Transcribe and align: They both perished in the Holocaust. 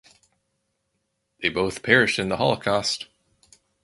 They 1.43 1.49
both 1.49 1.83
perished 1.83 2.17
in 2.17 2.29
the 2.29 2.37
Holocaust. 2.37 3.05